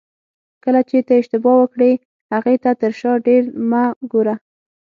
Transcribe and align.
کله 0.63 0.81
چې 0.89 0.97
ته 1.07 1.13
اشتباه 1.19 1.57
وکړې 1.59 1.91
هغې 2.33 2.55
ته 2.63 2.71
تر 2.81 2.91
شا 2.99 3.11
ډېر 3.27 3.43
مه 3.69 3.83
ګوره. 4.11 4.35